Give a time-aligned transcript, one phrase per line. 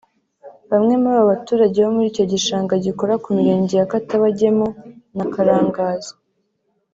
[0.71, 4.67] Bamwe muri abo baturage bo muri icyo gishanga gikora ku mirenge ya Katabagemu
[5.17, 6.13] na Karangazi